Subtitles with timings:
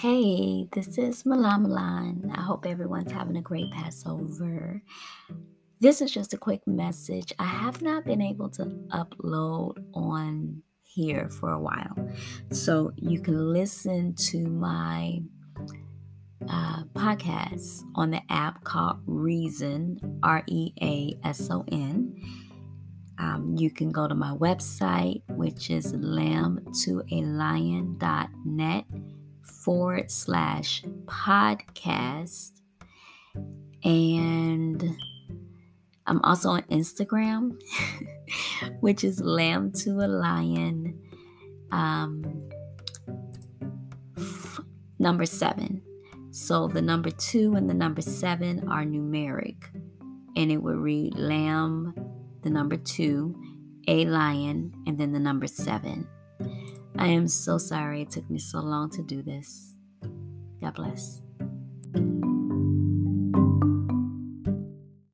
[0.00, 2.36] Hey, this is Malamalan.
[2.36, 4.82] I hope everyone's having a great Passover.
[5.80, 7.32] This is just a quick message.
[7.38, 11.96] I have not been able to upload on here for a while.
[12.50, 15.22] So you can listen to my
[16.46, 22.14] uh, podcast on the app called Reason, R E A S O N.
[23.18, 28.84] Um, you can go to my website, which is lamb2alion.net
[29.46, 32.52] forward slash podcast.
[33.84, 34.96] And
[36.06, 37.60] I'm also on Instagram,
[38.80, 41.00] which is lamb to a lion
[41.72, 42.48] um,
[44.16, 44.60] f-
[44.98, 45.82] number seven.
[46.30, 49.64] So the number two and the number seven are numeric,
[50.36, 51.94] and it would read lamb,
[52.42, 53.34] the number two,
[53.88, 56.06] a lion, and then the number seven.
[56.98, 59.74] I am so sorry it took me so long to do this.
[60.60, 61.25] God bless.